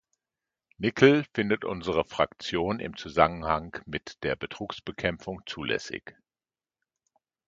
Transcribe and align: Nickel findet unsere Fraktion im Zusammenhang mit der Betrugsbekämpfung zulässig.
Nickel 0.79 1.25
findet 1.31 1.63
unsere 1.63 2.03
Fraktion 2.05 2.79
im 2.79 2.97
Zusammenhang 2.97 3.79
mit 3.85 4.17
der 4.23 4.35
Betrugsbekämpfung 4.35 5.43
zulässig. 5.45 6.15